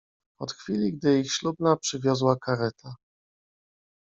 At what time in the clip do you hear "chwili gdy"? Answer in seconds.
0.53-1.19